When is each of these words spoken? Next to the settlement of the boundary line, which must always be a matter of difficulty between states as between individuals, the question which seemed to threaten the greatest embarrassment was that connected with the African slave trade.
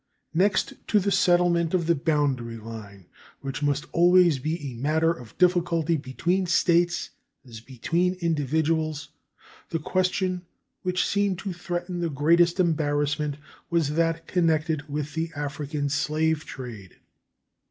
Next 0.33 0.73
to 0.87 0.99
the 0.99 1.11
settlement 1.11 1.75
of 1.75 1.85
the 1.85 1.93
boundary 1.93 2.57
line, 2.57 3.05
which 3.41 3.61
must 3.61 3.85
always 3.91 4.39
be 4.39 4.59
a 4.65 4.73
matter 4.81 5.11
of 5.13 5.37
difficulty 5.37 5.95
between 5.95 6.47
states 6.47 7.11
as 7.45 7.59
between 7.59 8.15
individuals, 8.15 9.09
the 9.69 9.77
question 9.77 10.41
which 10.81 11.05
seemed 11.05 11.37
to 11.37 11.53
threaten 11.53 11.99
the 11.99 12.09
greatest 12.09 12.59
embarrassment 12.59 13.37
was 13.69 13.89
that 13.89 14.25
connected 14.25 14.89
with 14.89 15.13
the 15.13 15.29
African 15.35 15.87
slave 15.87 16.45
trade. 16.45 16.95